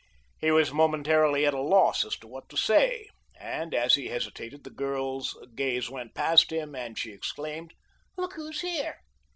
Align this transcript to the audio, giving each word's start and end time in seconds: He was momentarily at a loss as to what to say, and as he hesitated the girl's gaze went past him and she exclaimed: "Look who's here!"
He 0.39 0.49
was 0.49 0.73
momentarily 0.73 1.45
at 1.45 1.53
a 1.53 1.61
loss 1.61 2.03
as 2.03 2.15
to 2.17 2.27
what 2.27 2.49
to 2.49 2.57
say, 2.57 3.11
and 3.39 3.71
as 3.75 3.93
he 3.93 4.07
hesitated 4.07 4.63
the 4.63 4.71
girl's 4.71 5.37
gaze 5.53 5.91
went 5.91 6.15
past 6.15 6.51
him 6.51 6.73
and 6.73 6.97
she 6.97 7.11
exclaimed: 7.11 7.75
"Look 8.17 8.33
who's 8.33 8.61
here!" 8.61 9.01